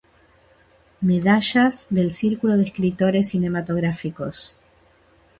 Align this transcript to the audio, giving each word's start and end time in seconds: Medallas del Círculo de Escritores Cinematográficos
Medallas 1.01 1.85
del 1.91 2.09
Círculo 2.09 2.57
de 2.57 2.63
Escritores 2.63 3.29
Cinematográficos 3.29 4.55